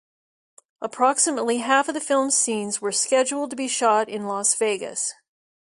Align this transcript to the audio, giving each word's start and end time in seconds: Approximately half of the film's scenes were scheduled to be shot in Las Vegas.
Approximately 0.81 1.59
half 1.59 1.87
of 1.87 1.93
the 1.93 2.01
film's 2.01 2.35
scenes 2.35 2.81
were 2.81 2.91
scheduled 2.91 3.51
to 3.51 3.55
be 3.55 3.67
shot 3.67 4.09
in 4.09 4.25
Las 4.25 4.55
Vegas. 4.55 5.13